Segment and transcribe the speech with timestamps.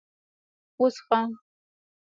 [0.79, 1.21] _وڅښه!